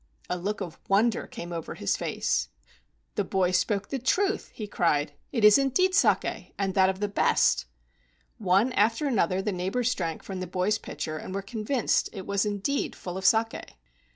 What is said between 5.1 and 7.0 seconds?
"It is indeed saki, and that